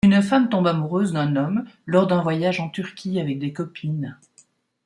Une 0.03 0.23
femme 0.23 0.49
tombe 0.49 0.65
amoureuse 0.65 1.11
d'un 1.13 1.35
homme, 1.35 1.63
lors 1.85 2.07
d'un 2.07 2.23
voyage 2.23 2.59
en 2.59 2.69
Turquie 2.69 3.19
avec 3.19 3.37
des 3.37 3.53
copines. 3.53 4.17